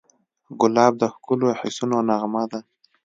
ګلاب 0.59 0.93
د 1.01 1.03
ښکلو 1.13 1.47
حسونو 1.59 1.97
نغمه 2.09 2.43
ده. 2.51 2.59